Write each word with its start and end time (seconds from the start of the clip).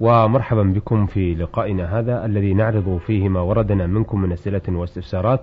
ومرحبا 0.00 0.62
بكم 0.62 1.06
في 1.06 1.34
لقائنا 1.34 1.98
هذا 1.98 2.24
الذي 2.24 2.54
نعرض 2.54 2.96
فيه 3.06 3.28
ما 3.28 3.40
وردنا 3.40 3.86
منكم 3.86 4.20
من 4.20 4.32
أسئلة 4.32 4.62
واستفسارات 4.68 5.40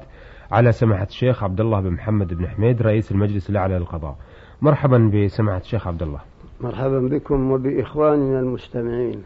على 0.52 0.72
سماحة 0.72 1.04
الشيخ 1.04 1.44
عبد 1.44 1.62
الله 1.62 1.82
بن 1.82 1.90
محمد 1.90 2.34
بن 2.34 2.48
حميد 2.48 2.82
رئيس 2.82 3.12
المجلس 3.12 3.50
الأعلى 3.50 3.78
للقضاء. 3.78 4.16
مرحبا 4.62 5.12
بسماحة 5.14 5.58
الشيخ 5.58 5.88
عبد 5.88 6.04
الله. 6.04 6.20
مرحبا 6.62 7.00
بكم 7.00 7.52
وبإخواننا 7.52 8.40
المستمعين. 8.40 9.22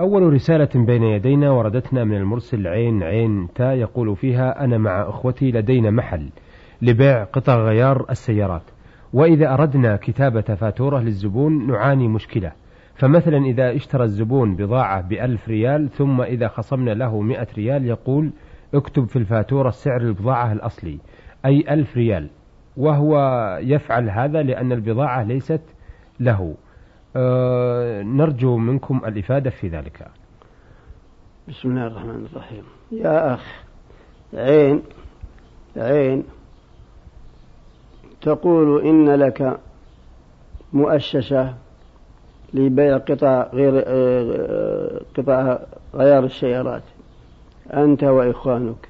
أول 0.00 0.32
رسالة 0.32 0.68
بين 0.74 1.02
يدينا 1.02 1.50
وردتنا 1.50 2.04
من 2.04 2.16
المرسل 2.16 2.66
عين 2.66 3.02
عين 3.02 3.48
تا 3.54 3.72
يقول 3.72 4.16
فيها 4.16 4.64
أنا 4.64 4.78
مع 4.78 5.08
أخوتي 5.08 5.50
لدينا 5.50 5.90
محل 5.90 6.28
لبيع 6.82 7.24
قطع 7.24 7.56
غيار 7.56 8.06
السيارات 8.10 8.62
وإذا 9.12 9.54
أردنا 9.54 9.96
كتابة 9.96 10.40
فاتورة 10.40 10.98
للزبون 10.98 11.66
نعاني 11.66 12.08
مشكلة. 12.08 12.52
فمثلا 12.98 13.36
إذا 13.36 13.76
اشترى 13.76 14.04
الزبون 14.04 14.56
بضاعة 14.56 15.08
بألف 15.08 15.48
ريال 15.48 15.90
ثم 15.90 16.20
إذا 16.20 16.48
خصمنا 16.48 16.90
له 16.90 17.20
مئة 17.20 17.46
ريال 17.56 17.86
يقول 17.86 18.32
اكتب 18.74 19.04
في 19.04 19.16
الفاتورة 19.16 19.70
سعر 19.70 20.00
البضاعة 20.00 20.52
الأصلي. 20.52 20.98
أي 21.46 21.64
ألف 21.70 21.96
ريال. 21.96 22.30
وهو 22.76 23.18
يفعل 23.62 24.10
هذا 24.10 24.42
لأن 24.42 24.72
البضاعة 24.72 25.22
ليست 25.22 25.62
له. 26.20 26.54
أه 27.16 28.02
نرجو 28.02 28.56
منكم 28.56 29.00
الإفادة 29.06 29.50
في 29.50 29.68
ذلك. 29.68 30.08
بسم 31.48 31.68
الله 31.68 31.86
الرحمن 31.86 32.26
الرحيم. 32.32 32.62
يا 32.92 33.34
أخ 33.34 33.64
عين 34.34 34.82
عين. 35.76 36.24
تقول 38.20 38.86
إن 38.86 39.10
لك 39.10 39.60
مؤسسة 40.72 41.54
لبيع 42.54 42.96
قطع 42.96 43.46
غير 43.52 43.74
قطع 45.16 45.58
غيار 45.94 46.24
السيارات. 46.24 46.82
أنت 47.72 48.04
وإخوانك. 48.04 48.88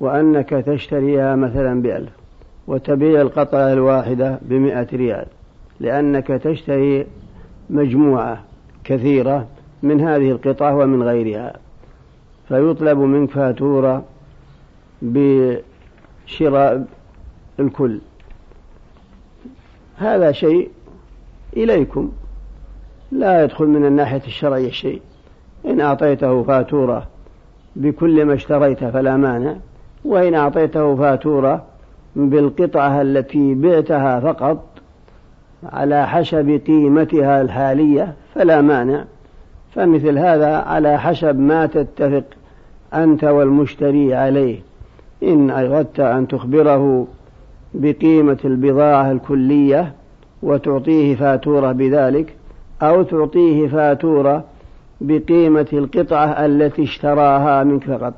وأنك 0.00 0.50
تشتريها 0.50 1.36
مثلا 1.36 1.82
بألف 1.82 2.12
وتبيع 2.66 3.20
القطعة 3.20 3.72
الواحدة 3.72 4.38
بمئة 4.42 4.86
ريال. 4.92 5.26
لأنك 5.80 6.26
تشتري 6.26 7.06
مجموعة 7.70 8.44
كثيرة 8.84 9.46
من 9.82 10.00
هذه 10.00 10.30
القطع 10.30 10.72
ومن 10.72 11.02
غيرها. 11.02 11.52
فيطلب 12.48 12.98
منك 12.98 13.30
فاتورة 13.30 14.04
بشراء 15.02 16.86
الكل. 17.60 18.00
هذا 19.96 20.32
شيء 20.32 20.70
إليكم. 21.56 22.12
لا 23.12 23.44
يدخل 23.44 23.66
من 23.66 23.86
الناحية 23.86 24.22
الشرعية 24.26 24.70
شيء. 24.70 25.00
إن 25.66 25.80
أعطيته 25.80 26.42
فاتورة 26.42 27.06
بكل 27.76 28.24
ما 28.24 28.34
اشتريت 28.34 28.84
فلا 28.84 29.16
مانع. 29.16 29.54
وإن 30.04 30.34
أعطيته 30.34 30.96
فاتورة 30.96 31.64
بالقطعة 32.16 33.02
التي 33.02 33.54
بعتها 33.54 34.20
فقط 34.20 34.64
على 35.64 36.06
حسب 36.06 36.60
قيمتها 36.66 37.42
الحالية 37.42 38.14
فلا 38.34 38.60
مانع. 38.60 39.04
فمثل 39.74 40.18
هذا 40.18 40.56
على 40.56 40.98
حسب 40.98 41.38
ما 41.38 41.66
تتفق 41.66 42.24
أنت 42.94 43.24
والمشتري 43.24 44.14
عليه. 44.14 44.60
إن 45.22 45.50
أردت 45.50 46.00
أن 46.00 46.28
تخبره 46.28 47.06
بقيمة 47.74 48.38
البضاعة 48.44 49.12
الكلية 49.12 49.92
وتعطيه 50.42 51.14
فاتورة 51.14 51.72
بذلك 51.72 52.34
أو 52.82 53.02
تعطيه 53.02 53.68
فاتورة 53.68 54.44
بقيمة 55.00 55.66
القطعة 55.72 56.46
التي 56.46 56.82
اشتراها 56.82 57.64
منك 57.64 57.84
فقط 57.84 58.14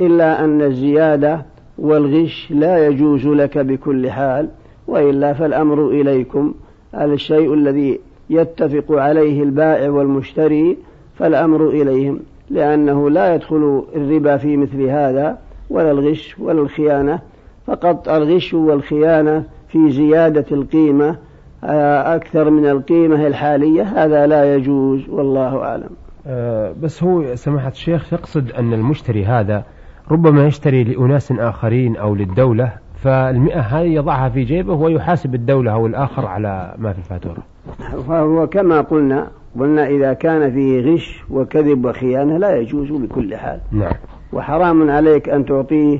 إلا 0.00 0.44
أن 0.44 0.62
الزيادة 0.62 1.44
والغش 1.78 2.50
لا 2.50 2.86
يجوز 2.86 3.26
لك 3.26 3.58
بكل 3.58 4.10
حال 4.10 4.48
وإلا 4.86 5.32
فالأمر 5.32 5.88
إليكم. 5.88 6.54
الشيء 6.94 7.54
الذي 7.54 8.00
يتفق 8.30 8.84
عليه 8.92 9.42
البائع 9.42 9.90
والمشتري 9.90 10.76
فالأمر 11.14 11.68
إليهم 11.68 12.20
لأنه 12.50 13.10
لا 13.10 13.34
يدخل 13.34 13.84
الربا 13.96 14.36
في 14.36 14.56
مثل 14.56 14.82
هذا 14.82 15.38
ولا 15.70 15.90
الغش 15.90 16.36
ولا 16.38 16.60
الخيانة. 16.60 17.18
فقط 17.66 18.08
الغش 18.08 18.54
والخيانة 18.54 19.44
في 19.68 19.90
زيادة 19.90 20.44
القيمة 20.52 21.16
أكثر 21.64 22.50
من 22.50 22.66
القيمة 22.66 23.26
الحالية 23.26 23.82
هذا 23.82 24.26
لا 24.26 24.54
يجوز 24.54 25.08
والله 25.08 25.62
أعلم. 25.62 25.90
أه 26.26 26.74
بس 26.82 27.02
هو 27.02 27.34
سماحة 27.34 27.68
الشيخ 27.68 28.12
يقصد 28.12 28.52
أن 28.52 28.72
المشتري 28.72 29.24
هذا 29.24 29.64
ربما 30.10 30.46
يشتري 30.46 30.84
لأناس 30.84 31.32
آخرين 31.32 31.96
أو 31.96 32.14
للدولة 32.14 32.72
فالمئة 33.02 33.60
هذه 33.60 33.86
يضعها 33.86 34.28
في 34.28 34.44
جيبه 34.44 34.74
ويحاسب 34.74 35.34
الدولة 35.34 35.72
أو 35.72 35.86
الآخر 35.86 36.26
على 36.26 36.74
ما 36.78 36.92
في 36.92 36.98
الفاتورة. 36.98 37.42
فهو 38.08 38.46
كما 38.46 38.80
قلنا 38.80 39.26
قلنا 39.60 39.86
إذا 39.86 40.12
كان 40.12 40.52
فيه 40.52 40.94
غش 40.94 41.24
وكذب 41.30 41.84
وخيانة 41.84 42.38
لا 42.38 42.56
يجوز 42.56 42.92
بكل 42.92 43.36
حال. 43.36 43.60
نعم. 43.72 43.92
وحرام 44.32 44.90
عليك 44.90 45.28
أن 45.28 45.46
تعطيه 45.46 45.98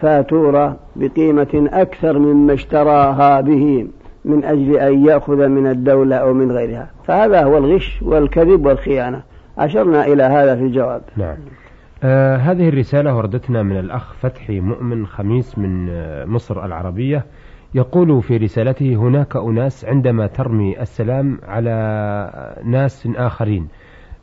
فاتورة 0.00 0.76
بقيمة 0.96 1.68
أكثر 1.72 2.18
مما 2.18 2.54
اشتراها 2.54 3.40
به. 3.40 3.86
من 4.24 4.44
أجل 4.44 4.76
أن 4.76 5.06
يأخذ 5.06 5.48
من 5.48 5.66
الدولة 5.66 6.16
أو 6.16 6.32
من 6.32 6.52
غيرها. 6.52 6.90
فهذا 7.04 7.44
هو 7.44 7.58
الغش 7.58 8.02
والكذب 8.02 8.66
والخيانة. 8.66 9.22
أشرنا 9.58 10.06
إلى 10.06 10.22
هذا 10.22 10.56
في 10.56 10.62
الجواب. 10.62 11.02
نعم. 11.16 11.36
آه 12.02 12.36
هذه 12.36 12.68
الرسالة 12.68 13.16
وردتنا 13.16 13.62
من 13.62 13.78
الأخ 13.78 14.12
فتحي 14.12 14.60
مؤمن 14.60 15.06
خميس 15.06 15.58
من 15.58 15.88
آه 15.90 16.24
مصر 16.24 16.64
العربية. 16.64 17.24
يقول 17.74 18.22
في 18.22 18.36
رسالته 18.36 18.94
هناك 18.94 19.36
أناس 19.36 19.84
عندما 19.84 20.26
ترمي 20.26 20.80
السلام 20.80 21.38
على 21.48 22.58
ناس 22.64 23.08
آخرين. 23.16 23.68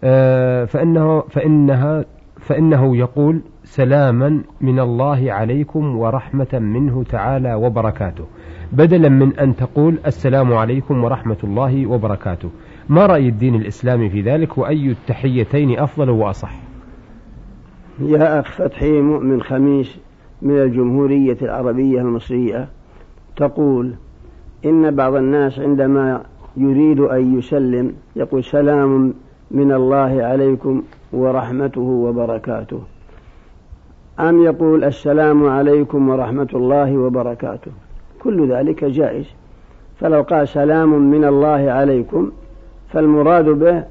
آه 0.04 0.66
فإنه 0.66 1.22
فإنها 1.22 2.06
فإنه 2.40 2.98
يقول 2.98 3.42
سلاما 3.64 4.42
من 4.62 4.80
الله 4.80 5.32
عليكم 5.32 5.98
ورحمة 5.98 6.60
منه 6.60 7.04
تعالى 7.04 7.54
وبركاته. 7.54 8.26
بدلا 8.72 9.10
من 9.10 9.40
أن 9.40 9.56
تقول 9.56 10.00
السلام 10.06 10.54
عليكم 10.54 11.04
ورحمة 11.04 11.38
الله 11.44 11.88
وبركاته. 11.88 12.50
ما 12.90 13.06
رأي 13.06 13.30
الدين 13.30 13.56
الإسلامي 13.56 14.10
في 14.10 14.22
ذلك 14.22 14.58
وأي 14.58 14.92
التحيتين 14.92 15.80
أفضل 15.80 16.10
وأصح؟ 16.10 16.54
يا 18.00 18.40
أخ 18.40 18.52
فتحي 18.52 19.02
مؤمن 19.02 19.42
خميس 19.42 20.00
من 20.42 20.58
الجمهورية 20.58 21.38
العربية 21.42 22.02
المصرية 22.02 22.68
تقول 23.38 23.94
إن 24.66 24.96
بعض 24.96 25.16
الناس 25.16 25.60
عندما 25.60 26.24
يريد 26.58 27.00
أن 27.00 27.38
يسلم 27.38 27.94
يقول 28.16 28.44
سلام 28.44 29.14
من 29.52 29.72
الله 29.72 30.24
عليكم 30.24 30.84
ورحمته 31.14 31.82
وبركاته. 31.82 32.82
أم 34.20 34.44
يقول 34.44 34.84
السلام 34.84 35.50
عليكم 35.50 36.10
ورحمة 36.10 36.48
الله 36.54 36.98
وبركاته. 36.98 37.72
كل 38.20 38.52
ذلك 38.52 38.86
جائز. 38.86 39.26
فلو 40.00 40.22
قال 40.22 40.48
سلام 40.48 41.12
من 41.12 41.26
الله 41.26 41.72
عليكم 41.72 42.32
فالمراد 42.90 43.46
به 43.46 43.84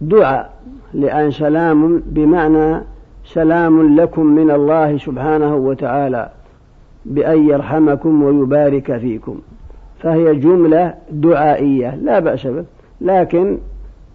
دعاء 0.00 0.52
لأن 0.94 1.30
سلام 1.30 2.02
بمعنى 2.06 2.80
سلام 3.24 4.00
لكم 4.00 4.26
من 4.26 4.50
الله 4.50 4.98
سبحانه 4.98 5.56
وتعالى 5.56 6.30
بأن 7.04 7.48
يرحمكم 7.48 8.22
ويبارك 8.22 8.96
فيكم. 8.96 9.40
فهي 10.02 10.34
جملة 10.34 10.94
دعائية 11.10 11.94
لا 11.94 12.18
بأس 12.18 12.46
به. 12.46 12.64
لكن 13.00 13.58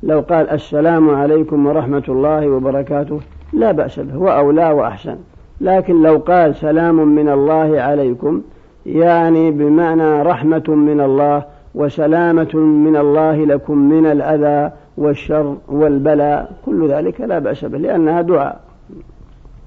لو 0.04 0.20
قال 0.20 0.50
السلام 0.50 1.10
عليكم 1.10 1.66
ورحمة 1.66 2.04
الله 2.10 2.50
وبركاته 2.50 3.20
لا 3.54 3.72
بأس 3.72 4.00
به 4.00 4.18
وأولى 4.18 4.72
وأحسن. 4.72 5.18
لكن 5.62 6.02
لو 6.02 6.18
قال 6.18 6.56
سلام 6.56 7.16
من 7.16 7.30
الله 7.30 7.82
عليكم 7.82 8.42
يعني 8.86 9.52
بمعنى 9.52 10.22
رحمة 10.22 10.64
من 10.68 11.02
الله 11.02 11.46
وسلامة 11.76 12.56
من 12.56 12.98
الله 12.98 13.46
لكم 13.46 13.78
من 13.78 14.06
الأذى 14.06 14.72
والشر 14.98 15.58
والبلاء 15.68 16.52
كل 16.66 16.90
ذلك 16.90 17.22
لا 17.22 17.40
بأس 17.40 17.66
به 17.66 17.78
لأنها 17.78 18.22
دعاء. 18.22 18.62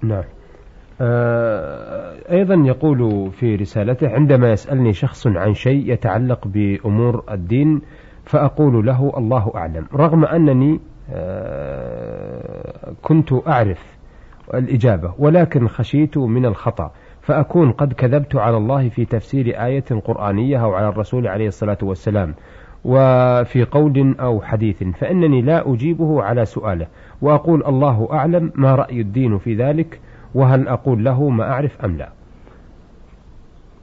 نعم. 0.03 0.25
آه، 1.00 2.15
أيضا 2.31 2.55
يقول 2.55 3.31
في 3.31 3.56
رسالته 3.56 4.09
عندما 4.09 4.53
يسألني 4.53 4.93
شخص 4.93 5.26
عن 5.26 5.55
شيء 5.55 5.93
يتعلق 5.93 6.49
بأمور 6.49 7.25
الدين 7.31 7.81
فأقول 8.25 8.87
له 8.87 9.12
الله 9.17 9.53
أعلم 9.55 9.87
رغم 9.94 10.25
أنني 10.25 10.81
كنت 13.03 13.33
أعرف 13.49 13.99
الإجابة 14.55 15.15
ولكن 15.19 15.69
خشيت 15.69 16.19
من 16.19 16.47
الخطأ 16.47 16.91
فأكون 17.23 17.73
قد 17.73 17.93
كذبت 17.93 18.37
على 18.37 18.57
الله 18.57 18.89
في 18.89 19.05
تفسير 19.05 19.65
آية 19.65 19.85
قرآنية 20.05 20.62
أو 20.65 20.75
على 20.75 20.89
الرسول 20.89 21.27
عليه 21.27 21.49
الصلاة 21.49 21.79
والسلام 21.83 22.35
وفي 22.85 23.65
قول 23.65 24.15
أو 24.21 24.41
حديث 24.41 24.83
فإنني 24.83 25.43
لا 25.43 25.73
أجيبه 25.73 26.23
على 26.23 26.45
سؤاله 26.45 26.87
وأقول 27.23 27.65
الله 27.67 28.09
أعلم 28.12 28.53
ما 28.55 28.75
رأي 28.75 29.01
الدين 29.01 29.39
في 29.39 29.55
ذلك 29.55 30.01
وهل 30.35 30.69
أقول 30.69 31.05
له 31.05 31.29
ما 31.29 31.51
أعرف 31.53 31.85
أم 31.85 31.97
لا. 31.97 32.09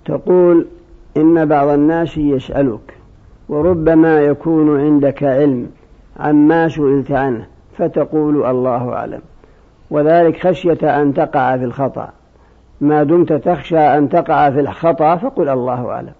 تقول 0.05 0.67
إن 1.17 1.45
بعض 1.45 1.67
الناس 1.67 2.17
يسألك 2.17 2.93
وربما 3.49 4.19
يكون 4.19 4.79
عندك 4.79 5.23
علم 5.23 5.67
عما 6.19 6.69
سئلت 6.69 7.11
عنه 7.11 7.45
فتقول 7.77 8.45
الله 8.45 8.93
أعلم. 8.93 9.21
وذلك 9.91 10.47
خشية 10.47 11.01
أن 11.01 11.13
تقع 11.13 11.57
في 11.57 11.63
الخطأ. 11.63 12.09
ما 12.81 13.03
دمت 13.03 13.33
تخشى 13.33 13.79
أن 13.79 14.09
تقع 14.09 14.49
في 14.49 14.59
الخطأ 14.59 15.15
فقل 15.15 15.49
الله 15.49 15.89
أعلم. 15.89 16.13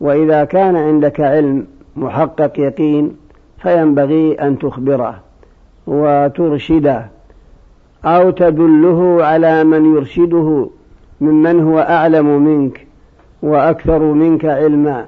وإذا 0.00 0.44
كان 0.44 0.76
عندك 0.76 1.20
علم 1.20 1.66
محقق 1.96 2.60
يقين 2.60 3.16
فينبغي 3.58 4.34
أن 4.34 4.58
تخبره 4.58 5.20
وترشده 5.86 7.06
أو 8.04 8.30
تدله 8.30 9.24
على 9.24 9.64
من 9.64 9.94
يرشده 9.94 10.68
ممن 11.20 11.60
هو 11.60 11.78
أعلم 11.78 12.42
منك 12.42 12.86
وأكثر 13.42 13.98
منك 13.98 14.44
علما. 14.44 15.06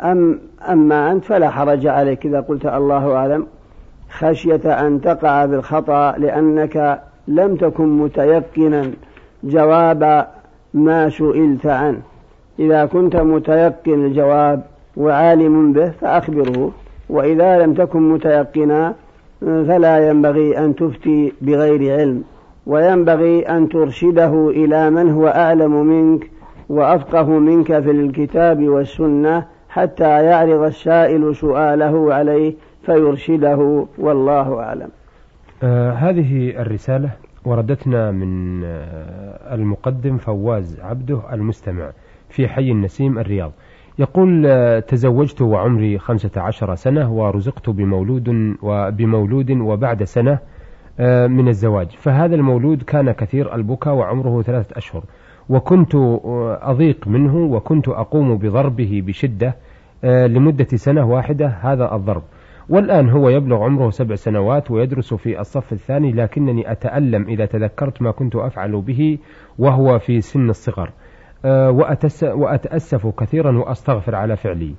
أم 0.00 0.40
أما 0.68 1.12
أنت 1.12 1.24
فلا 1.24 1.50
حرج 1.50 1.86
عليك 1.86 2.26
إذا 2.26 2.40
قلت 2.40 2.66
الله 2.66 3.16
أعلم. 3.16 3.46
خشية 4.10 4.86
أن 4.86 5.00
تقع 5.00 5.44
بالخطأ 5.44 6.14
لأنك 6.18 7.02
لم 7.28 7.56
تكن 7.56 7.98
متيقنا 7.98 8.90
جواب 9.44 10.26
ما 10.74 11.08
سئلت 11.08 11.66
عنه. 11.66 12.00
إذا 12.58 12.84
كنت 12.84 13.16
متيقن 13.16 14.04
الجواب 14.06 14.62
وعالم 14.96 15.72
به 15.72 15.90
فأخبره 15.90 16.72
وإذا 17.08 17.58
لم 17.58 17.74
تكن 17.74 18.08
متيقنا 18.08 18.94
فلا 19.40 20.08
ينبغي 20.08 20.58
أن 20.58 20.74
تفتي 20.74 21.32
بغير 21.42 22.00
علم 22.00 22.22
وينبغي 22.66 23.42
أن 23.48 23.68
ترشده 23.68 24.50
إلى 24.50 24.90
من 24.90 25.10
هو 25.10 25.28
أعلم 25.28 25.86
منك 25.86 26.30
وأفقه 26.68 27.28
منك 27.28 27.80
في 27.80 27.90
الكتاب 27.90 28.68
والسنة 28.68 29.44
حتى 29.74 30.24
يعرض 30.24 30.62
السائل 30.62 31.36
سؤاله 31.36 32.14
عليه 32.14 32.54
فيرشده 32.86 33.86
والله 33.98 34.60
أعلم. 34.60 34.88
آه 35.62 35.90
هذه 35.92 36.50
الرسالة 36.50 37.10
وردتنا 37.44 38.10
من 38.10 38.62
آه 38.64 39.54
المقدم 39.54 40.16
فواز 40.16 40.80
عبده 40.80 41.20
المستمع 41.32 41.90
في 42.28 42.48
حي 42.48 42.70
النسيم 42.70 43.18
الرياض. 43.18 43.52
يقول 43.98 44.46
آه 44.46 44.80
تزوجت 44.80 45.42
وعمري 45.42 45.98
خمسة 45.98 46.40
عشر 46.40 46.74
سنة 46.74 47.12
ورزقت 47.12 47.70
بمولود 47.70 48.56
وبمولود 48.62 49.50
وبعد 49.50 50.04
سنة 50.04 50.38
آه 51.00 51.26
من 51.26 51.48
الزواج. 51.48 51.88
فهذا 51.90 52.34
المولود 52.34 52.82
كان 52.82 53.12
كثير 53.12 53.54
البكاء 53.54 53.94
وعمره 53.94 54.42
ثلاثة 54.42 54.78
أشهر. 54.78 55.02
وكنت 55.48 55.94
آه، 55.94 56.58
أضيق 56.62 57.08
منه 57.08 57.36
وكنت 57.36 57.88
أقوم 57.88 58.36
بضربه 58.38 59.02
بشدة 59.06 59.54
آه، 60.04 60.26
لمدة 60.26 60.66
سنة 60.74 61.06
واحدة 61.10 61.46
هذا 61.46 61.94
الضرب. 61.94 62.22
والآن 62.68 63.08
هو 63.08 63.28
يبلغ 63.28 63.62
عمره 63.64 63.90
سبع 63.90 64.14
سنوات 64.14 64.70
ويدرس 64.70 65.14
في 65.14 65.40
الصف 65.40 65.72
الثاني 65.72 66.12
لكنني 66.12 66.72
أتألم 66.72 67.28
إذا 67.28 67.46
تذكرت 67.46 68.02
ما 68.02 68.10
كنت 68.10 68.36
أفعل 68.36 68.80
به 68.80 69.18
وهو 69.58 69.98
في 69.98 70.20
سن 70.20 70.50
الصغر. 70.50 70.90
آه، 71.44 71.70
وأتأسف 72.22 73.06
كثيرا 73.06 73.58
وأستغفر 73.58 74.14
على 74.14 74.36
فعلي. 74.36 74.74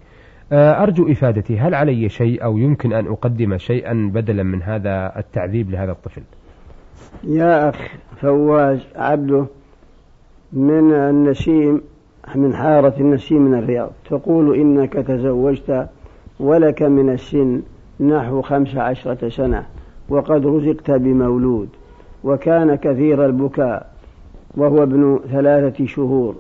أرجو 0.53 1.11
إفادتي. 1.11 1.59
هل 1.59 1.75
علي 1.75 2.09
شيء 2.09 2.44
أو 2.44 2.57
يمكن 2.57 2.94
أن 2.94 3.07
أقدم 3.07 3.57
شيئا 3.57 4.11
بدلا 4.13 4.44
من 4.44 4.63
هذا 4.63 5.13
التعذيب 5.18 5.71
لهذا 5.71 5.91
الطفل؟ 5.91 6.21
يا 7.23 7.69
أخ 7.69 7.75
فواز 8.21 8.88
عبده 8.95 9.47
من 10.56 10.94
النسيم 10.94 11.81
من 12.36 12.56
حارة 12.56 12.94
النسيم 13.00 13.42
من 13.42 13.57
الرياض. 13.57 13.92
تقول 14.10 14.56
إنك 14.56 14.94
تزوجت 14.94 15.88
ولك 16.40 16.81
من 16.81 17.10
السن 17.10 17.62
نحو 18.00 18.42
خمس 18.42 18.75
عشرة 18.75 19.30
سنة 19.30 19.66
وقد 20.10 20.46
رزقت 20.46 20.92
بمولود 20.92 21.69
وكان 22.24 22.75
كثير 22.75 23.25
البكاء 23.25 23.90
وهو 24.57 24.84
ابن 24.84 25.19
ثلاثة 25.31 25.86
شهور 25.86 26.36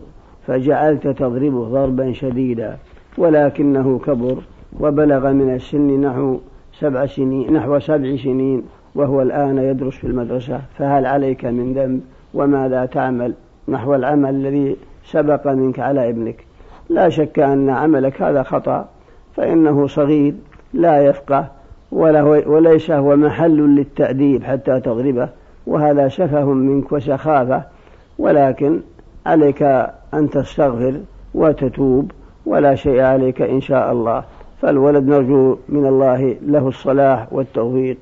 فجعلت 0.47 1.07
تضربه 1.07 1.63
ضربا 1.63 2.11
شديدا 2.11 2.77
ولكنه 3.17 3.99
كبر 3.99 4.37
وبلغ 4.79 5.31
من 5.31 5.55
السن 5.55 6.01
نحو 6.01 6.39
سبع 6.79 7.05
سنين 7.05 7.53
نحو 7.53 7.79
سبع 7.79 8.15
سنين 8.15 8.63
وهو 8.95 9.21
الآن 9.21 9.57
يدرس 9.57 9.93
في 9.93 10.07
المدرسة. 10.07 10.61
فهل 10.77 11.05
عليك 11.05 11.45
من 11.45 11.73
ذنب؟ 11.73 12.01
وماذا 12.33 12.85
تعمل؟ 12.85 13.33
نحو 13.67 13.95
العمل 13.95 14.29
الذي 14.29 14.77
سبق 15.05 15.47
منك 15.47 15.79
على 15.79 16.09
ابنك. 16.09 16.45
لا 16.89 17.09
شك 17.09 17.39
أن 17.39 17.69
عملك 17.69 18.21
هذا 18.21 18.43
خطأ 18.43 18.85
فإنه 19.35 19.87
صغير 19.87 20.33
لا 20.73 21.01
يفقه 21.01 21.47
وليس 21.91 22.91
هو 22.91 23.15
محل 23.15 23.75
للتأديب 23.75 24.43
حتى 24.43 24.79
تضربه 24.79 25.29
وهذا 25.67 26.07
سفه 26.07 26.45
منك 26.45 26.91
وسخافة. 26.91 27.63
ولكن 28.19 28.79
عليك 29.25 29.63
أن 30.13 30.29
تستغفر 30.29 30.99
وتتوب 31.33 32.11
ولا 32.45 32.75
شيء 32.75 33.01
عليك 33.01 33.41
إن 33.41 33.61
شاء 33.61 33.91
الله. 33.91 34.23
فالولد 34.61 35.07
نرجو 35.07 35.57
من 35.69 35.85
الله 35.85 36.35
له 36.41 36.67
الصلاح 36.67 37.27
والتوفيق. 37.31 37.97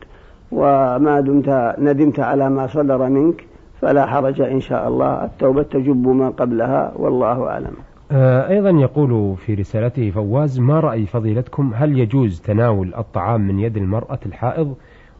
وما 0.51 1.19
دمت 1.19 1.75
ندمت 1.79 2.19
على 2.19 2.49
ما 2.49 2.67
صدر 2.67 3.09
منك. 3.09 3.45
فلا 3.83 4.05
حرج 4.05 4.41
إن 4.41 4.59
شاء 4.59 4.87
الله. 4.87 5.25
التوبة 5.25 5.63
تجب 5.63 6.07
ما 6.07 6.29
قبلها 6.29 6.93
والله 6.95 7.47
أعلم. 7.47 7.73
آه، 8.11 8.49
أيضا 8.49 8.69
يقول 8.69 9.37
في 9.37 9.53
رسالته 9.53 10.11
فواز 10.11 10.59
ما 10.59 10.79
رأي 10.79 11.05
فضيلتكم؟ 11.05 11.71
هل 11.75 11.99
يجوز 11.99 12.41
تناول 12.41 12.93
الطعام 12.97 13.41
من 13.41 13.59
يد 13.59 13.77
المرأة 13.77 14.19
الحائض؟ 14.25 14.75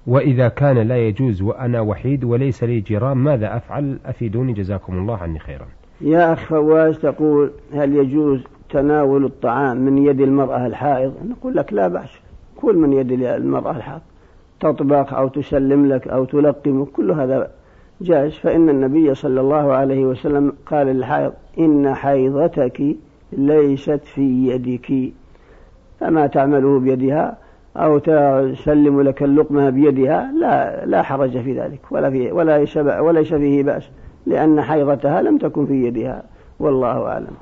وإذا 0.08 0.48
كان 0.48 0.78
لا 0.78 0.98
يجوز 0.98 1.42
وأنا 1.42 1.82
وحيد 1.82 2.24
وليس 2.24 2.64
لي 2.64 2.80
جيران 2.80 3.18
ماذا 3.18 3.58
أفعل؟ 3.58 4.00
أفيدوني 4.06 4.54
جزاكم 4.54 4.98
الله 4.98 5.18
عني 5.18 5.40
خيرا. 5.40 5.66
يا 6.02 6.34
أخ 6.34 6.40
فواز 6.40 7.00
تقول 7.00 7.52
هل 7.74 7.96
يجوز 7.96 8.44
تناول 8.70 9.26
الطعام 9.26 9.78
من 9.78 9.98
يد 9.98 10.22
المرأة 10.22 10.68
الحائض؟ 10.68 11.14
نقول 11.30 11.56
لك 11.56 11.74
لا 11.74 11.88
بأس 11.88 12.10
كل 12.56 12.78
من 12.78 12.94
يد 12.94 13.12
المرأة 13.12 13.72
الحائض 13.72 14.02
تطبخ 14.60 15.14
أو 15.14 15.28
تسلم 15.28 15.86
لك 15.86 16.08
أو 16.08 16.26
تلقمك 16.26 16.88
كل 16.88 17.12
هذا 17.12 17.52
جائز 18.04 18.34
فإن 18.34 18.70
النبي 18.70 19.14
صلى 19.14 19.42
الله 19.42 19.74
عليه 19.74 20.06
وسلم 20.06 20.54
قال 20.66 20.88
للحائض 20.88 21.34
إن 21.60 21.96
حيضتك 21.96 22.96
ليست 23.32 24.02
في 24.06 24.48
يدك 24.48 25.14
فما 26.00 26.28
تعمله 26.28 26.80
بيدها 26.80 27.38
أو 27.78 27.98
تسلم 27.98 29.02
لك 29.02 29.24
اللقمة 29.24 29.70
بيدها 29.70 30.32
لا 30.32 30.86
لا 30.86 31.02
حرج 31.02 31.42
في 31.42 31.60
ذلك 31.60 31.80
ولا 31.92 32.10
في 32.10 32.32
ولا 32.32 33.02
وليس 33.02 33.34
فيه 33.34 33.64
بأس 33.64 33.90
لأن 34.26 34.62
حيضتها 34.62 35.22
لم 35.22 35.38
تكن 35.38 35.66
في 35.66 35.74
يدها 35.74 36.24
والله 36.60 37.08
أعلم. 37.08 37.34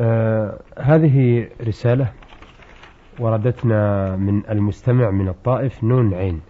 آه 0.00 0.58
هذه 0.78 1.48
رسالة 1.68 2.08
وردتنا 3.20 4.16
من 4.16 4.42
المستمع 4.50 5.10
من 5.10 5.28
الطائف 5.28 5.84
نون 5.84 6.14
عين. 6.14 6.40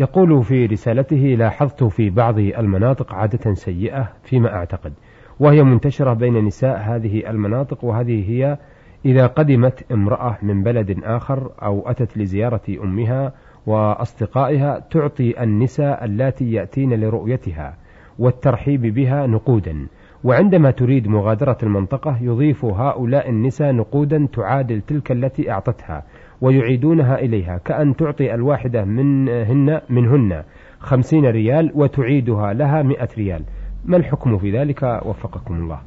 يقول 0.00 0.44
في 0.44 0.66
رسالته 0.66 1.16
لاحظت 1.16 1.84
في 1.84 2.10
بعض 2.10 2.38
المناطق 2.38 3.14
عادة 3.14 3.54
سيئة 3.54 4.08
فيما 4.22 4.54
أعتقد 4.54 4.92
وهي 5.40 5.62
منتشرة 5.62 6.14
بين 6.14 6.44
نساء 6.44 6.78
هذه 6.78 7.30
المناطق 7.30 7.84
وهذه 7.84 8.30
هي 8.30 8.58
إذا 9.04 9.26
قدمت 9.26 9.92
امرأة 9.92 10.38
من 10.42 10.62
بلد 10.62 10.96
آخر 11.04 11.50
أو 11.62 11.90
أتت 11.90 12.18
لزيارة 12.18 12.60
أمها 12.82 13.32
وأصدقائها 13.66 14.78
تعطي 14.90 15.42
النساء 15.42 16.04
اللاتي 16.04 16.52
يأتين 16.52 17.00
لرؤيتها 17.00 17.76
والترحيب 18.18 18.82
بها 18.82 19.26
نقودا 19.26 19.86
وعندما 20.24 20.70
تريد 20.70 21.08
مغادرة 21.08 21.58
المنطقة 21.62 22.18
يضيف 22.20 22.64
هؤلاء 22.64 23.30
النساء 23.30 23.72
نقودا 23.72 24.28
تعادل 24.32 24.80
تلك 24.80 25.12
التي 25.12 25.50
أعطتها 25.50 26.04
ويعيدونها 26.40 27.18
إليها 27.18 27.58
كأن 27.64 27.96
تعطي 27.96 28.34
الواحدة 28.34 28.84
منهن 28.84 29.80
منهن 29.90 30.42
خمسين 30.78 31.26
ريال 31.26 31.72
وتعيدها 31.74 32.52
لها 32.52 32.82
مئة 32.82 33.08
ريال. 33.18 33.42
ما 33.84 33.96
الحكم 33.96 34.38
في 34.38 34.58
ذلك؟ 34.58 34.82
وفقكم 34.82 35.54
الله. 35.54 35.78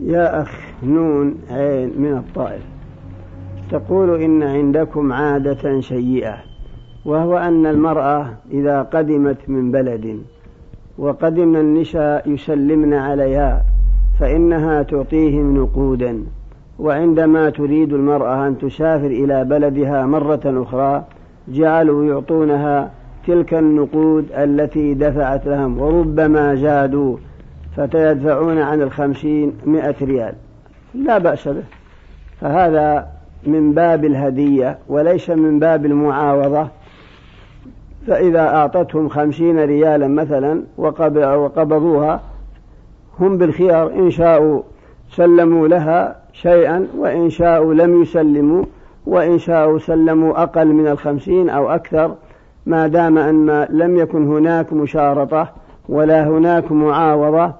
يا 0.00 0.42
أخ 0.42 0.60
نون 0.82 1.34
عين 1.50 1.90
من 1.98 2.16
الطائف 2.16 2.62
تقول 3.70 4.22
إن 4.22 4.42
عندكم 4.42 5.12
عادة 5.12 5.80
سيئة 5.80 6.34
وهو 7.04 7.38
أن 7.38 7.66
المرأة 7.66 8.36
إذا 8.50 8.82
قدمت 8.82 9.48
من 9.48 9.70
بلد 9.70 10.22
وقدمن 10.98 11.56
النساء 11.56 12.30
يسلمن 12.30 12.94
عليها 12.94 13.64
فإنها 14.20 14.82
تعطيهم 14.82 15.56
نقودا. 15.56 16.24
وعندما 16.82 17.50
تريد 17.50 17.92
المرأة 17.92 18.46
أن 18.46 18.58
تسافر 18.58 19.06
إلى 19.06 19.44
بلدها 19.44 20.06
مرة 20.06 20.40
أخرى 20.44 21.04
جعلوا 21.48 22.04
يعطونها 22.04 22.90
تلك 23.26 23.54
النقود 23.54 24.26
التي 24.32 24.94
دفعت 24.94 25.46
لهم 25.46 25.80
وربما 25.80 26.54
زادوا 26.54 27.16
فتيدفعون 27.76 28.58
عن 28.58 28.82
الخمسين 28.82 29.52
مئة 29.66 29.94
ريال. 30.02 30.34
لا 30.94 31.18
بأس 31.18 31.48
به. 31.48 31.62
فهذا 32.40 33.08
من 33.46 33.72
باب 33.72 34.04
الهدية 34.04 34.78
وليس 34.88 35.30
من 35.30 35.58
باب 35.58 35.86
المعاوضة. 35.86 36.68
فإذا 38.06 38.40
أعطتهم 38.40 39.08
خمسين 39.08 39.58
ريالا 39.64 40.08
مثلا 40.08 40.62
وقبضوها 40.78 42.20
هم 43.20 43.38
بالخيار 43.38 43.92
إن 43.92 44.10
شاءوا 44.10 44.62
سلموا 45.10 45.68
لها 45.68 46.16
شيئا 46.32 46.86
وإن 46.98 47.30
شاءوا 47.30 47.74
لم 47.74 48.02
يسلموا 48.02 48.64
وإن 49.06 49.38
شاءوا 49.38 49.78
سلموا 49.78 50.42
أقل 50.42 50.66
من 50.66 50.86
الخمسين 50.86 51.48
أو 51.48 51.70
أكثر. 51.70 52.14
ما 52.66 52.86
دام 52.86 53.18
أن 53.18 53.66
لم 53.70 53.96
يكن 53.96 54.26
هناك 54.26 54.72
مشارطة 54.72 55.48
ولا 55.88 56.28
هناك 56.28 56.72
معاوضة 56.72 57.52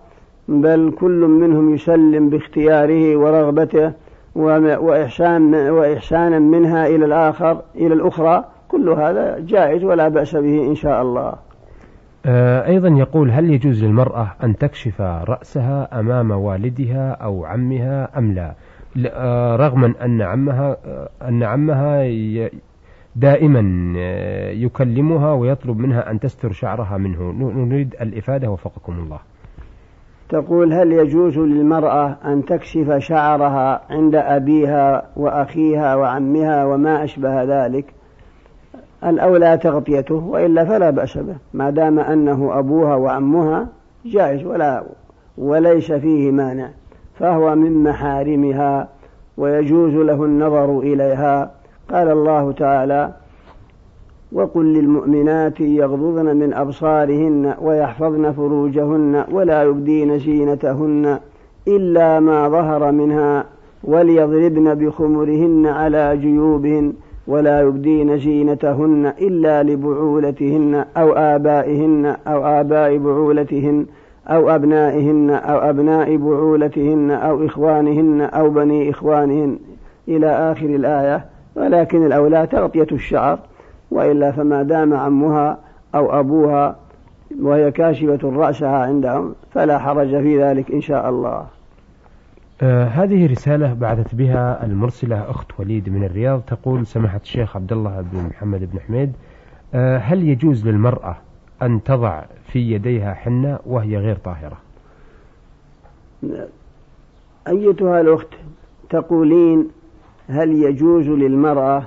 بل 0.48 0.92
كل 1.00 1.20
منهم 1.20 1.74
يسلم 1.74 2.28
باختياره 2.28 3.16
ورغبته 3.16 3.92
وإحسان 4.36 5.54
وإحسانا 5.54 6.38
منها 6.38 6.86
إلى 6.86 7.04
الآخر 7.04 7.60
إلى 7.74 7.94
الأخرى 7.94 8.44
كل 8.68 8.88
هذا 8.88 9.38
جائز 9.38 9.84
ولا 9.84 10.08
بأس 10.08 10.36
به 10.36 10.66
إن 10.66 10.74
شاء 10.74 11.02
الله. 11.02 11.34
أيضا 12.26 12.88
يقول 12.88 13.30
هل 13.30 13.50
يجوز 13.50 13.84
للمرأة 13.84 14.32
أن 14.42 14.56
تكشف 14.56 15.00
رأسها 15.00 16.00
أمام 16.00 16.30
والدها 16.30 17.10
أو 17.10 17.44
عمها 17.44 18.18
أم 18.18 18.32
لا؟ 18.32 18.54
آه، 19.06 19.56
رغم 19.56 19.84
أن 19.84 20.22
عمها 20.22 20.76
آه، 20.86 21.08
أن 21.28 21.42
عمها 21.42 22.10
دائما 23.16 23.60
يكلمها 24.50 25.32
ويطلب 25.32 25.78
منها 25.78 26.10
أن 26.10 26.20
تستر 26.20 26.52
شعرها 26.52 26.98
منه. 26.98 27.32
نريد 27.64 27.94
الإفادة 28.00 28.50
وفقكم 28.50 28.92
الله. 28.92 29.18
تقول 30.28 30.72
هل 30.72 30.92
يجوز 30.92 31.38
للمرأة 31.38 32.16
أن 32.24 32.44
تكشف 32.44 32.96
شعرها 32.98 33.82
عند 33.90 34.14
أبيها 34.14 35.02
وأخيها 35.16 35.94
وعمها 35.94 36.64
وما 36.64 37.04
أشبه 37.04 37.42
ذلك؟ 37.42 37.94
الأولى 39.04 39.58
تغطيته 39.58 40.14
وإلا 40.14 40.64
فلا 40.64 40.90
بأس 40.90 41.18
به 41.18 41.36
ما 41.54 41.70
دام 41.70 41.98
أنه 41.98 42.58
أبوها 42.58 42.96
وعمها 42.96 43.66
جائز 44.06 44.44
ولا 44.44 44.84
وليس 45.38 45.92
فيه 45.92 46.30
مانع 46.30 46.68
فهو 47.14 47.54
من 47.54 47.82
محارمها 47.82 48.88
ويجوز 49.36 49.94
له 49.94 50.24
النظر 50.24 50.78
إليها. 50.78 51.50
قال 51.90 52.10
الله 52.10 52.52
تعالى 52.52 53.12
وقل 54.32 54.64
للمؤمنات 54.64 55.60
يغضضن 55.60 56.36
من 56.36 56.54
أبصارهن 56.54 57.54
ويحفظن 57.60 58.32
فروجهن 58.32 59.24
ولا 59.32 59.62
يبدين 59.62 60.18
زينتهن 60.18 61.18
إلا 61.68 62.20
ما 62.20 62.48
ظهر 62.48 62.92
منها 62.92 63.44
وليضربن 63.84 64.74
بخمرهن 64.74 65.66
على 65.66 66.16
جيوبهن 66.16 66.92
ولا 67.26 67.60
يبدين 67.60 68.18
زينتهن 68.18 69.12
إلا 69.20 69.62
لبعولتهن 69.62 70.84
أو 70.96 71.12
آبائهن 71.12 72.16
أو 72.26 72.46
آباء 72.46 72.98
بعولتهن 72.98 73.86
أو 74.28 74.50
أبنائهن 74.50 75.30
أو 75.30 75.70
أبناء 75.70 76.16
بعولتهن 76.16 77.10
أو 77.10 77.46
إخوانهن 77.46 78.20
أو 78.20 78.50
بني 78.50 78.90
إخوانهن 78.90 79.58
إلى 80.08 80.52
آخر 80.52 80.66
الآية. 80.66 81.24
ولكن 81.56 82.06
الأولى 82.06 82.46
تغطية 82.46 82.86
الشعر 82.92 83.38
وإلا 83.90 84.32
فما 84.32 84.62
دام 84.62 84.94
عمها 84.94 85.58
أو 85.94 86.20
أبوها 86.20 86.76
وهي 87.42 87.70
كاشفة 87.70 88.32
رأسها 88.36 88.78
عندهم 88.78 89.34
فلا 89.50 89.78
حرج 89.78 90.08
في 90.08 90.42
ذلك 90.42 90.70
إن 90.72 90.80
شاء 90.80 91.08
الله. 91.08 91.46
آه 92.62 92.84
هذه 92.84 93.26
رسالة 93.26 93.74
بعثت 93.74 94.14
بها 94.14 94.64
المرسلة 94.66 95.30
أخت 95.30 95.60
وليد 95.60 95.88
من 95.88 96.04
الرياض. 96.04 96.40
تقول 96.40 96.86
سماحة 96.86 97.20
الشيخ 97.22 97.56
عبد 97.56 97.72
الله 97.72 98.04
بن 98.12 98.18
محمد 98.28 98.70
بن 98.72 98.80
حميد 98.80 99.12
آه 99.74 99.98
هل 99.98 100.28
يجوز 100.28 100.68
للمرأة 100.68 101.16
أن 101.62 101.82
تضع 101.82 102.22
في 102.46 102.72
يديها 102.72 103.14
حنة 103.14 103.58
وهي 103.66 103.96
غير 103.96 104.16
طاهرة؟ 104.16 104.56
أيتها 107.48 108.00
الأخت 108.00 108.28
تقولين 108.90 109.68
هل 110.28 110.52
يجوز 110.52 111.08
للمرأة 111.08 111.82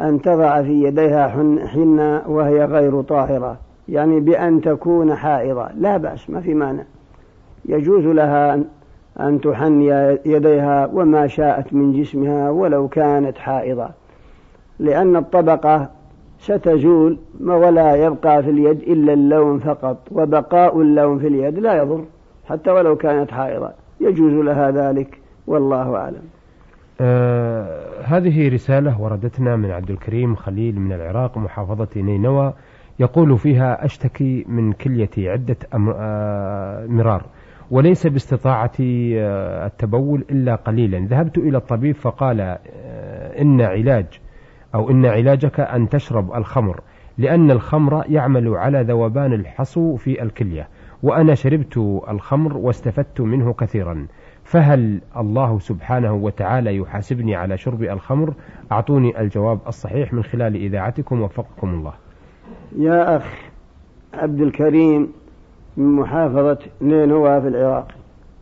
أن 0.00 0.22
تضع 0.22 0.62
في 0.62 0.82
يديها 0.82 1.28
حنة 1.68 2.22
وهي 2.26 2.64
غير 2.64 3.02
طاهرة؟ 3.02 3.58
يعني 3.88 4.20
بأن 4.20 4.60
تكون 4.60 5.14
حائضة. 5.14 5.68
لا 5.76 5.96
بأس 5.96 6.30
ما 6.30 6.40
في 6.40 6.54
مانع. 6.54 6.82
يجوز 7.68 8.04
لها 8.04 8.60
أن 9.20 9.40
تحن 9.40 9.82
يديها 10.26 10.86
وما 10.86 11.26
شاءت 11.26 11.74
من 11.74 11.92
جسمها 11.92 12.50
ولو 12.50 12.88
كانت 12.88 13.38
حائضة. 13.38 13.88
لأن 14.78 15.16
الطبقة 15.16 15.88
ستزول 16.38 17.18
ولا 17.40 17.94
يبقى 17.94 18.42
في 18.42 18.50
اليد 18.50 18.78
إلا 18.82 19.12
اللون 19.12 19.58
فقط 19.58 19.96
وبقاء 20.12 20.80
اللون 20.80 21.18
في 21.18 21.26
اليد 21.26 21.58
لا 21.58 21.76
يضر 21.76 22.04
حتى 22.48 22.70
ولو 22.70 22.96
كانت 22.96 23.30
حائضة. 23.30 23.70
يجوز 24.00 24.32
لها 24.32 24.70
ذلك 24.70 25.18
والله 25.46 25.96
أعلم. 25.96 26.22
آه 27.00 28.02
هذه 28.04 28.54
رسالة 28.54 29.00
وردتنا 29.00 29.56
من 29.56 29.70
عبد 29.70 29.90
الكريم 29.90 30.34
خليل 30.34 30.80
من 30.80 30.92
العراق 30.92 31.38
محافظة 31.38 31.88
نينوى 31.96 32.52
يقول 32.98 33.38
فيها 33.38 33.84
أشتكي 33.84 34.44
من 34.48 34.72
كليتي 34.72 35.28
عدة 35.28 35.56
آه 35.74 36.86
مرار. 36.86 37.22
وليس 37.70 38.06
باستطاعتي 38.06 39.20
آه 39.20 39.66
التبول 39.66 40.24
إلا 40.30 40.54
قليلا. 40.54 40.98
ذهبت 40.98 41.38
إلى 41.38 41.58
الطبيب 41.58 41.94
فقال 41.94 42.40
آه 42.40 42.58
إن 43.42 43.60
علاج 43.60 44.06
أو 44.74 44.90
إن 44.90 45.06
علاجك 45.06 45.60
أن 45.60 45.88
تشرب 45.88 46.34
الخمر 46.34 46.80
لأن 47.18 47.50
الخمر 47.50 48.04
يعمل 48.08 48.48
على 48.48 48.82
ذوبان 48.82 49.32
الحصو 49.32 49.96
في 49.96 50.22
الكلية 50.22 50.68
وأنا 51.02 51.34
شربت 51.34 51.76
الخمر 52.08 52.56
واستفدت 52.56 53.20
منه 53.20 53.52
كثيرا. 53.52 54.06
فهل 54.44 55.00
الله 55.16 55.58
سبحانه 55.58 56.14
وتعالى 56.14 56.76
يحاسبني 56.76 57.36
على 57.36 57.56
شرب 57.56 57.82
الخمر؟ 57.82 58.34
أعطوني 58.72 59.20
الجواب 59.20 59.58
الصحيح 59.66 60.12
من 60.12 60.22
خلال 60.22 60.54
إذاعتكم 60.56 61.22
وفقكم 61.22 61.68
الله. 61.68 61.92
يا 62.78 63.16
أخ 63.16 63.50
عبد 64.14 64.40
الكريم 64.40 65.12
من 65.78 65.96
محافظة 65.96 66.58
نينوى 66.82 67.40
في 67.40 67.48
العراق. 67.48 67.88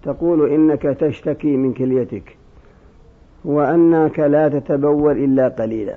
تقول 0.02 0.50
إنك 0.50 0.83
تشتكي 0.83 1.57
من 1.57 1.73
كليتك 1.73 2.37
وأنك 3.45 4.19
لا 4.19 4.49
تتبول 4.49 5.25
إلا 5.25 5.49
قليلا 5.49 5.97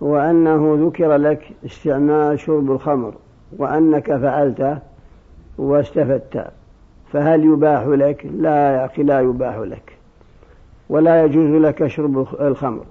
وأنه 0.00 0.78
ذكر 0.86 1.16
لك 1.16 1.48
استعمال 1.66 2.40
شرب 2.40 2.70
الخمر 2.70 3.14
وأنك 3.58 4.16
فعلته 4.16 4.78
واستفدت 5.58 6.46
فهل 7.12 7.44
يباح 7.44 7.86
لك؟ 7.86 8.26
لا 8.38 8.72
يا 8.74 8.84
أخي 8.84 9.02
لا 9.02 9.20
يباح 9.20 9.56
لك 9.56 9.92
ولا 10.88 11.24
يجوز 11.24 11.50
لك 11.50 11.86
شرب 11.86 12.26
الخمر. 12.40 12.84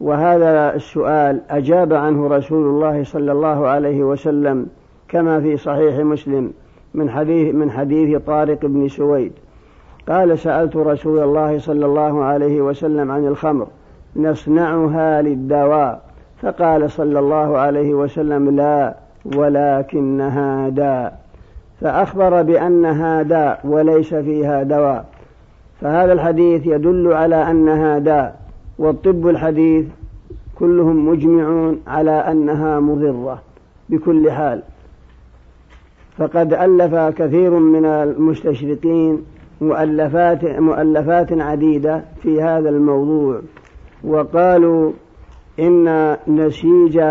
وهذا 0.00 0.74
السؤال 0.74 1.40
أجاب 1.50 1.92
عنه 1.92 2.28
رسول 2.28 2.66
الله 2.66 3.04
صلى 3.04 3.32
الله 3.32 3.68
عليه 3.68 4.02
وسلم 4.02 4.66
كما 5.08 5.40
في 5.40 5.56
صحيح 5.56 5.98
مسلم. 5.98 6.52
من 6.94 7.10
حديث 7.10 7.54
من 7.54 7.70
حديث 7.70 8.20
طارق 8.26 8.66
بن 8.66 8.88
سويد. 8.88 9.32
قال 10.08 10.38
سألت 10.38 10.76
رسول 10.76 11.18
الله 11.18 11.58
صلى 11.58 11.86
الله 11.86 12.24
عليه 12.24 12.60
وسلم 12.60 13.10
عن 13.10 13.26
الخمر 13.26 13.66
نصنعها 14.16 15.22
للدواء. 15.22 16.00
فقال 16.42 16.90
صلى 16.90 17.18
الله 17.18 17.58
عليه 17.58 17.94
وسلم 17.94 18.56
لا 18.56 18.94
ولكنها 19.36 20.68
داء. 20.68 21.20
فأخبر 21.80 22.42
بأنها 22.42 23.22
داء 23.22 23.60
وليس 23.64 24.14
فيها 24.14 24.62
دواء. 24.62 25.04
فهذا 25.80 26.12
الحديث 26.12 26.66
يدل 26.66 27.12
على 27.12 27.50
أنها 27.50 27.98
داء 27.98 28.40
والطب 28.78 29.28
الحديث 29.28 29.86
كلهم 30.58 31.08
مجمعون 31.08 31.80
على 31.86 32.10
أنها 32.10 32.80
مضرة 32.80 33.42
بكل 33.88 34.30
حال. 34.30 34.62
فقد 36.20 36.54
ألف 36.54 36.94
كثير 36.94 37.50
من 37.50 37.84
المستشرقين 37.84 39.22
مؤلفات 39.60 40.44
مؤلفات 40.44 41.32
عديدة 41.32 42.04
في 42.22 42.42
هذا 42.42 42.68
الموضوع 42.68 43.40
وقالوا 44.04 44.92
إن 45.60 46.16
نسيج 46.28 47.02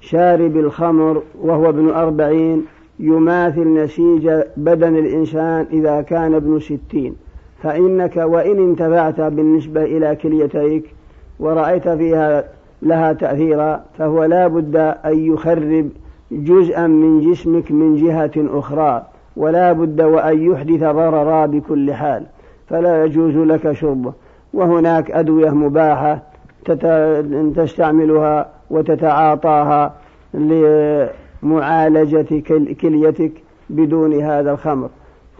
شارب 0.00 0.56
الخمر 0.56 1.22
وهو 1.40 1.68
ابن 1.68 1.88
أربعين 1.90 2.64
يماثل 3.00 3.74
نسيج 3.74 4.30
بدن 4.56 4.96
الإنسان 4.96 5.66
إذا 5.72 6.00
كان 6.00 6.34
ابن 6.34 6.60
ستين. 6.60 7.16
فإنك 7.62 8.16
وإن 8.16 8.58
انتفعت 8.58 9.20
بالنسبة 9.20 9.82
إلى 9.82 10.16
كليتيك 10.16 10.94
ورأيت 11.40 11.88
فيها 11.88 12.44
لها 12.82 13.12
تأثيرا 13.12 13.84
فهو 13.98 14.24
لا 14.24 14.46
بد 14.46 14.76
أن 14.76 15.18
يخرب 15.32 15.88
جزءا 16.32 16.86
من 16.86 17.20
جسمك 17.20 17.72
من 17.72 17.96
جهة 17.96 18.30
أخرى 18.36 19.06
ولا 19.36 19.72
بد 19.72 20.02
وأن 20.02 20.52
يحدث 20.52 20.80
ضررا 20.80 21.46
بكل 21.46 21.92
حال 21.92 22.26
فلا 22.66 23.04
يجوز 23.04 23.36
لك 23.36 23.72
شربه. 23.72 24.12
وهناك 24.54 25.10
أدوية 25.10 25.50
مباحة 25.50 26.22
تستعملها 27.56 28.48
وتتعاطاها 28.70 29.94
لمعالجة 30.34 32.40
كليتك 32.80 33.32
بدون 33.70 34.22
هذا 34.22 34.50
الخمر. 34.50 34.88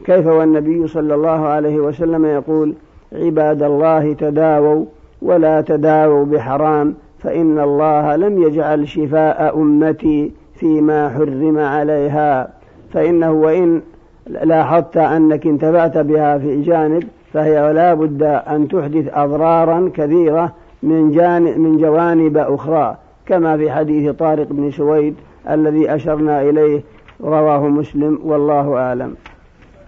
كيف 0.04 0.26
والنبي 0.26 0.86
صلى 0.86 1.14
الله 1.14 1.46
عليه 1.46 1.76
وسلم 1.76 2.26
يقول 2.26 2.74
عباد 3.12 3.62
الله 3.62 4.12
تداووا 4.12 4.84
ولا 5.22 5.60
تداووا 5.60 6.24
بحرام 6.24 6.94
فإن 7.18 7.58
الله 7.58 8.16
لم 8.16 8.42
يجعل 8.42 8.88
شفاء 8.88 9.58
أمتي 9.58 10.32
فيما 10.60 11.08
حرم 11.08 11.58
عليها 11.58 12.48
فإنه 12.92 13.32
وإن 13.32 13.82
لاحظت 14.26 14.96
أنك 14.96 15.46
انتفعت 15.46 15.98
بها 15.98 16.38
في 16.38 16.62
جانب 16.62 17.04
فهي 17.32 17.72
لا 17.72 17.94
بد 17.94 18.22
أن 18.22 18.68
تحدث 18.68 19.08
أضرارا 19.12 19.90
كثيرة 19.94 20.52
من, 20.82 21.10
جانب 21.10 21.58
من 21.58 21.76
جوانب 21.76 22.36
أخرى 22.36 22.96
كما 23.26 23.56
في 23.56 23.70
حديث 23.70 24.10
طارق 24.10 24.46
بن 24.50 24.70
سويد 24.70 25.14
الذي 25.50 25.94
أشرنا 25.94 26.42
إليه 26.42 26.82
رواه 27.20 27.68
مسلم 27.68 28.18
والله 28.24 28.76
أعلم. 28.76 29.14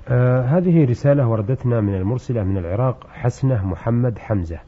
آه 0.09 0.41
هذه 0.41 0.91
رسالة 0.91 1.29
وردتنا 1.29 1.81
من 1.81 1.95
المرسلة 1.95 2.43
من 2.43 2.59
العراق 2.59 3.07
حسنة 3.13 3.67
محمد 3.67 4.19
حمزة. 4.19 4.59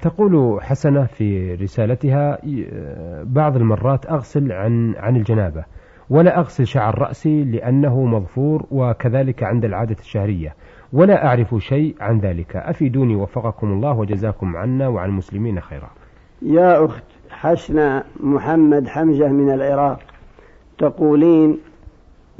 تقول 0.00 0.62
حسنة 0.62 1.04
في 1.04 1.54
رسالتها 1.54 2.38
آه 2.72 3.22
بعض 3.26 3.56
المرات 3.56 4.06
أغسل 4.06 4.52
عن 4.52 4.94
عن 4.96 5.16
الجنابة 5.16 5.64
ولا 6.10 6.38
أغسل 6.38 6.66
شعر 6.66 6.98
رأسي 6.98 7.44
لأنه 7.44 8.04
مظفور 8.04 8.66
وكذلك 8.70 9.42
عند 9.42 9.64
العادة 9.64 9.96
الشهرية 10.00 10.54
ولا 10.92 11.26
أعرف 11.26 11.54
شيء 11.58 11.94
عن 12.00 12.18
ذلك. 12.18 12.56
أفيدوني 12.56 13.16
وفقكم 13.16 13.72
الله 13.72 13.98
وجزاكم 13.98 14.56
عنا 14.56 14.88
وعن 14.88 15.08
المسلمين 15.08 15.60
خيرا. 15.60 15.90
يا 16.42 16.84
أخت 16.84 17.04
حسنة 17.30 18.04
محمد 18.20 18.88
حمزة 18.88 19.28
من 19.28 19.50
العراق 19.50 19.98
تقولين 20.78 21.58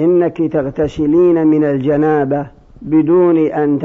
إنك 0.01 0.39
تغتسلين 0.53 1.47
من 1.47 1.65
الجنابة 1.65 2.47
بدون 2.85 3.39
أن 3.39 3.79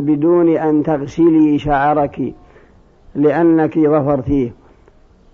بدون 0.00 0.56
أن 0.56 0.82
تغسلي 0.82 1.58
شعرك 1.58 2.34
لأنك 3.14 3.78
ظفرتيه 3.78 4.52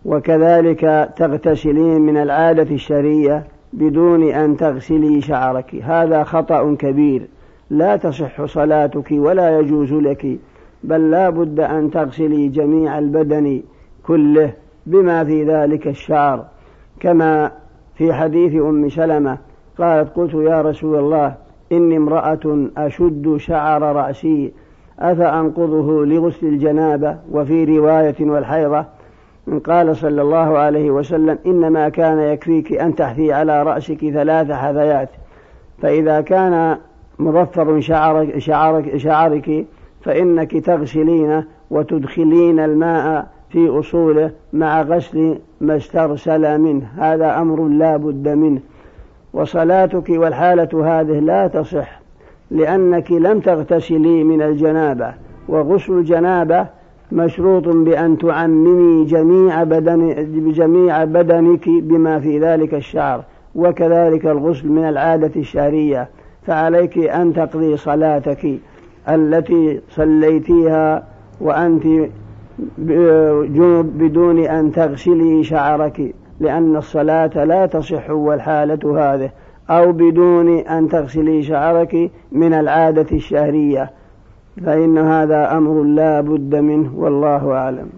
وكذلك 0.04 1.12
تغتسلين 1.16 2.00
من 2.00 2.16
العادة 2.16 2.74
الشرية 2.74 3.44
بدون 3.72 4.30
أن 4.30 4.56
تغسلي 4.56 5.20
شعرك. 5.20 5.74
هذا 5.74 6.22
خطأ 6.22 6.74
كبير. 6.74 7.28
لا 7.70 7.96
تصح 7.96 8.44
صلاتك 8.44 9.08
ولا 9.10 9.58
يجوز 9.60 9.92
لك 9.92 10.38
بل 10.84 11.10
لا 11.10 11.30
بد 11.30 11.60
أن 11.60 11.90
تغسلي 11.90 12.48
جميع 12.48 12.98
البدن 12.98 13.62
كله 14.06 14.52
بما 14.86 15.24
في 15.24 15.44
ذلك 15.44 15.86
الشعر. 15.86 16.44
كما 17.00 17.52
في 17.94 18.12
حديث 18.12 18.62
أم 18.62 18.88
سلمة 18.88 19.38
قالت 19.78 20.16
قلت 20.16 20.34
يا 20.34 20.62
رسول 20.62 20.98
الله 20.98 21.45
إني 21.72 21.96
امرأة 21.96 22.68
أشد 22.76 23.36
شعر 23.36 23.82
رأسي 23.82 24.52
أفأنقضه 24.98 26.06
لغسل 26.06 26.46
الجنابة 26.46 27.16
وفي 27.32 27.64
رواية 27.78 28.14
والحيضة 28.20 28.84
قال 29.66 29.96
صلى 29.96 30.22
الله 30.22 30.58
عليه 30.58 30.90
وسلم 30.90 31.38
إنما 31.46 31.88
كان 31.88 32.18
يكفيك 32.18 32.72
أن 32.72 32.94
تحثي 32.94 33.32
على 33.32 33.62
رأسك 33.62 34.10
ثلاث 34.10 34.50
حثيات 34.50 35.08
فإذا 35.82 36.20
كان 36.20 36.78
مظفر 37.18 37.80
شعرك, 37.80 38.38
شعرك, 38.38 38.96
شعرك 38.96 39.66
فإنك 40.00 40.56
تغسلين 40.56 41.44
وتدخلين 41.70 42.60
الماء 42.60 43.26
في 43.50 43.68
أصوله 43.68 44.30
مع 44.52 44.82
غسل 44.82 45.38
ما 45.60 45.76
استرسل 45.76 46.60
منه. 46.60 46.88
هذا 46.98 47.38
أمر 47.38 47.68
لا 47.68 47.96
بد 47.96 48.28
منه. 48.28 48.60
وصلاتك 49.36 50.08
والحالة 50.08 51.00
هذه 51.00 51.18
لا 51.18 51.46
تصح 51.46 52.00
لأنك 52.50 53.12
لم 53.12 53.40
تغتسلي 53.40 54.24
من 54.24 54.42
الجنابة 54.42 55.14
وغسل 55.48 55.92
الجنابة 55.92 56.66
مشروط 57.12 57.68
بأن 57.68 58.18
تعممي 58.18 59.04
جميع 59.04 59.62
بدن 59.62 60.14
بجميع 60.18 61.04
بدنك 61.04 61.68
بما 61.68 62.20
في 62.20 62.38
ذلك 62.38 62.74
الشعر 62.74 63.24
وكذلك 63.54 64.26
الغسل 64.26 64.68
من 64.68 64.84
العادة 64.84 65.40
الشهرية. 65.40 66.08
فعليك 66.46 66.98
أن 66.98 67.32
تقضي 67.32 67.76
صلاتك 67.76 68.58
التي 69.08 69.80
صليتيها 69.90 71.04
وأنت 71.40 71.86
بدون 73.98 74.38
أن 74.38 74.72
تغسلي 74.72 75.44
شعرك. 75.44 76.14
لأن 76.40 76.76
الصلاة 76.76 77.44
لا 77.44 77.66
تصح 77.66 78.10
والحالة 78.10 78.98
هذه 79.00 79.30
أو 79.70 79.92
بدون 79.92 80.58
أن 80.58 80.88
تغسلي 80.88 81.42
شعرك 81.42 82.10
من 82.32 82.54
العادة 82.54 83.16
الشهرية. 83.16 83.90
فإن 84.64 84.98
هذا 84.98 85.56
أمر 85.56 85.82
لا 85.82 86.20
بد 86.20 86.54
منه 86.54 86.94
والله 86.94 87.52
أعلم. 87.52 87.88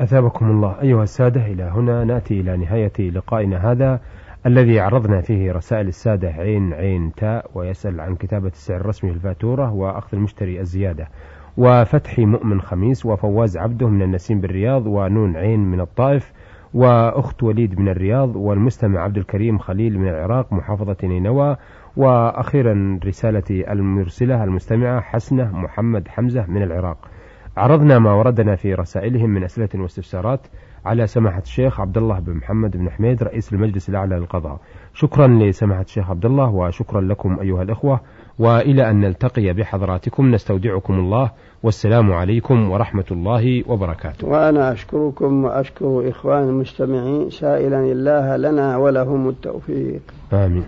أثابكم 0.00 0.50
الله. 0.50 0.74
أيها 0.82 1.02
السادة 1.02 1.46
إلى 1.46 1.62
هنا 1.62 2.04
نأتي 2.04 2.40
إلى 2.40 2.56
نهاية 2.56 3.10
لقائنا 3.10 3.72
هذا 3.72 4.00
الذي 4.46 4.80
عرضنا 4.80 5.20
فيه 5.20 5.52
رسائل 5.52 5.88
السادة 5.88 6.28
عين 6.28 6.74
عين 6.74 7.12
تاء 7.14 7.50
ويسأل 7.54 8.00
عن 8.00 8.14
كتابة 8.14 8.48
السعر 8.48 8.80
الرسمي 8.80 9.10
للفاتورة 9.10 9.72
وأخذ 9.72 10.08
المشتري 10.12 10.60
الزيادة 10.60 11.08
وفتحي 11.56 12.24
مؤمن 12.24 12.60
خميس 12.60 13.06
وفواز 13.06 13.56
عبده 13.56 13.88
من 13.88 14.02
النسيم 14.02 14.40
بالرياض 14.40 14.86
ونون 14.86 15.36
عين 15.36 15.60
من 15.60 15.80
الطائف 15.80 16.32
وأخت 16.74 17.42
وليد 17.42 17.80
من 17.80 17.88
الرياض 17.88 18.36
والمستمع 18.36 19.00
عبد 19.00 19.16
الكريم 19.16 19.58
خليل 19.58 19.98
من 19.98 20.08
العراق 20.08 20.52
محافظة 20.52 20.96
نينوى 21.02 21.56
وأخيرا 21.96 23.00
رسالة 23.04 23.72
المرسلة 23.72 24.44
المستمعة 24.44 25.00
حسنة 25.00 25.56
محمد 25.56 26.08
حمزة 26.08 26.46
من 26.46 26.62
العراق. 26.62 27.08
عرضنا 27.56 27.98
ما 27.98 28.12
وردنا 28.12 28.56
في 28.56 28.74
رسائلهم 28.74 29.30
من 29.30 29.44
أسئلة 29.44 29.68
واستفسارات 29.74 30.46
على 30.88 31.06
سماحة 31.06 31.42
الشيخ 31.42 31.80
عبد 31.80 31.98
الله 31.98 32.18
بن 32.18 32.32
محمد 32.34 32.76
بن 32.76 32.90
حميد 32.90 33.22
رئيس 33.22 33.52
المجلس 33.52 33.88
الأعلى 33.88 34.16
للقضاء. 34.16 34.60
شكرا 34.94 35.26
لسماحة 35.26 35.82
الشيخ 35.82 36.10
عبد 36.10 36.24
الله 36.26 36.48
وشكرا 36.50 37.00
لكم 37.00 37.40
أيها 37.40 37.62
الإخوة. 37.62 38.00
وإلى 38.38 38.90
أن 38.90 39.00
نلتقي 39.00 39.52
بحضراتكم 39.52 40.30
نستودعكم 40.30 40.94
الله. 40.94 41.30
والسلام 41.62 42.12
عليكم 42.12 42.70
ورحمة 42.70 43.04
الله 43.10 43.70
وبركاته. 43.70 44.28
وأنا 44.28 44.72
أشكركم 44.72 45.44
وأشكر 45.44 46.08
إخوان 46.08 46.48
المستمعين. 46.48 47.30
سائلا 47.30 47.80
الله 47.80 48.36
لنا 48.36 48.76
ولهم 48.76 49.28
التوفيق. 49.28 50.00
آمين. 50.32 50.64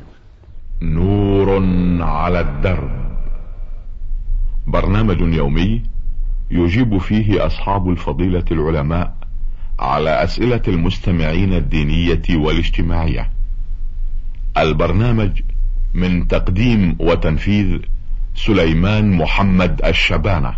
نور 0.83 1.63
على 2.01 2.41
الدرب. 2.41 2.91
برنامج 4.67 5.21
يومي 5.21 5.83
يجيب 6.51 6.99
فيه 6.99 7.47
أصحاب 7.47 7.89
الفضيلة 7.89 8.45
العلماء 8.53 9.20
على 9.81 10.25
أسئلة 10.25 10.63
المستمعين 10.69 11.53
الدينية 11.53 12.23
والاجتماعية. 12.31 13.31
البرنامج 14.59 15.41
من 15.95 16.29
تقديم 16.29 16.97
وتنفيذ 16.99 17.79
سليمان 18.35 19.11
محمد 19.13 19.81
الشبانة. 19.85 20.55